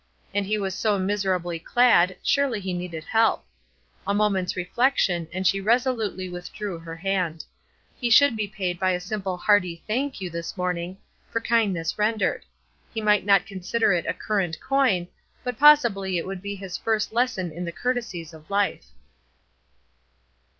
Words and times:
And 0.33 0.47
he 0.47 0.57
was 0.57 0.73
so 0.73 0.97
miserably 0.97 1.59
clad, 1.59 2.17
surely 2.23 2.59
he 2.59 2.73
needed 2.73 3.03
help. 3.03 3.45
A 4.07 4.15
moment's 4.15 4.55
reflection, 4.55 5.27
and 5.31 5.45
she 5.45 5.61
resolutely 5.61 6.27
withdrew 6.27 6.79
her 6.79 6.95
hand. 6.95 7.45
He 7.99 8.09
should 8.09 8.35
be 8.35 8.47
paid 8.47 8.79
by 8.79 8.93
a 8.93 8.99
simple 8.99 9.37
hearty, 9.37 9.83
"Thank 9.85 10.19
you!" 10.19 10.31
this 10.31 10.57
morning, 10.57 10.97
for 11.29 11.39
kindness 11.39 11.99
rendered. 11.99 12.45
He 12.91 12.99
might 12.99 13.27
not 13.27 13.45
consider 13.45 13.93
it 13.93 14.07
a 14.07 14.13
current 14.15 14.59
coin, 14.59 15.07
but 15.43 15.59
possibly 15.59 16.17
it 16.17 16.25
would 16.25 16.41
be 16.41 16.55
his 16.55 16.77
first 16.77 17.13
lesson 17.13 17.51
in 17.51 17.63
the 17.63 17.71
courtesies 17.71 18.33
of 18.33 18.49
life. 18.49 18.85